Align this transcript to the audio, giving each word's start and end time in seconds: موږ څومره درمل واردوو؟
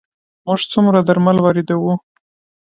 موږ 0.45 0.59
څومره 0.71 0.99
درمل 1.07 1.37
واردوو؟ 1.41 1.93